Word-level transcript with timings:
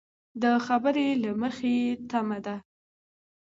د 0.41 0.43
خبر 0.65 0.95
له 1.23 1.31
مخې 1.41 1.75
تمه 2.09 2.37
ده 2.45 2.55